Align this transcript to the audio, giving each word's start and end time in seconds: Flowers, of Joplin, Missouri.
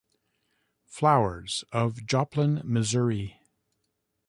Flowers, 0.87 1.63
of 1.71 2.07
Joplin, 2.07 2.63
Missouri. 2.65 3.39